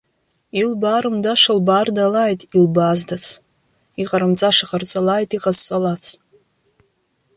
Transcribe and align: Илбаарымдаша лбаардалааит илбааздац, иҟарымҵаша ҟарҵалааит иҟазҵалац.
Илбаарымдаша 0.61 1.51
лбаардалааит 1.57 2.41
илбааздац, 2.59 3.25
иҟарымҵаша 4.01 4.65
ҟарҵалааит 4.69 5.29
иҟазҵалац. 5.37 6.05